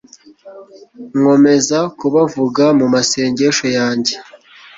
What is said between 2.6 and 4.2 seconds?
mu masengesho yanjye